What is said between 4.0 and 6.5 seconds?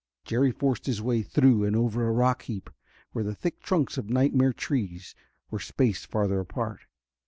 nightmare trees were spaced farther